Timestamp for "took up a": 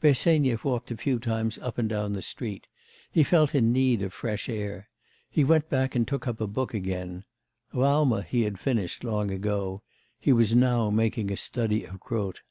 6.06-6.46